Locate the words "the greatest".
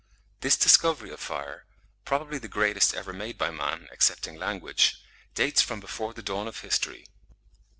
2.39-2.95